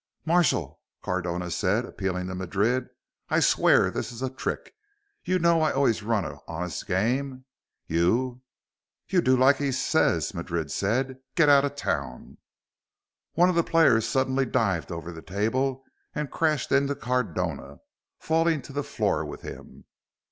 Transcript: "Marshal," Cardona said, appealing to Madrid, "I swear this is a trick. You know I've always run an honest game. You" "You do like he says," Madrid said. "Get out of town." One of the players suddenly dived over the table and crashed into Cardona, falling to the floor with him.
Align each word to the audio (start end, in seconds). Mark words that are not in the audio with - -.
"Marshal," 0.25 0.81
Cardona 1.03 1.51
said, 1.51 1.85
appealing 1.85 2.25
to 2.25 2.33
Madrid, 2.33 2.89
"I 3.29 3.39
swear 3.39 3.91
this 3.91 4.11
is 4.11 4.23
a 4.23 4.31
trick. 4.31 4.73
You 5.23 5.37
know 5.37 5.61
I've 5.61 5.75
always 5.77 6.01
run 6.01 6.25
an 6.25 6.39
honest 6.47 6.87
game. 6.87 7.45
You" 7.85 8.41
"You 9.09 9.21
do 9.21 9.37
like 9.37 9.57
he 9.57 9.71
says," 9.71 10.33
Madrid 10.33 10.71
said. 10.71 11.19
"Get 11.35 11.49
out 11.49 11.65
of 11.65 11.75
town." 11.75 12.39
One 13.33 13.47
of 13.49 13.53
the 13.55 13.61
players 13.63 14.07
suddenly 14.07 14.47
dived 14.47 14.91
over 14.91 15.11
the 15.11 15.21
table 15.21 15.83
and 16.15 16.31
crashed 16.31 16.71
into 16.71 16.95
Cardona, 16.95 17.77
falling 18.17 18.63
to 18.63 18.73
the 18.73 18.81
floor 18.83 19.23
with 19.23 19.41
him. 19.43 19.85